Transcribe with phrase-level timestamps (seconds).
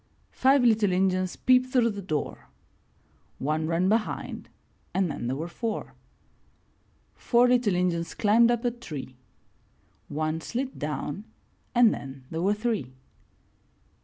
[0.31, 2.47] Five little Injuns peeped through the door—
[3.51, 4.49] One ran behind
[4.95, 5.93] and then there were four.
[7.13, 9.13] Four little Injuns climbed up a tree—
[10.09, 11.25] One slid down
[11.75, 12.93] and then there were three.